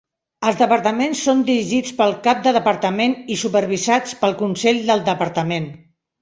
Els 0.51 0.55
departaments 0.59 1.19
són 1.27 1.43
dirigits 1.49 1.93
pel 1.99 2.15
cap 2.27 2.41
de 2.47 2.53
departament 2.55 3.13
i 3.37 3.37
supervisats 3.43 4.17
pel 4.25 4.35
Consell 4.41 4.83
del 4.89 5.05
departament. 5.13 5.71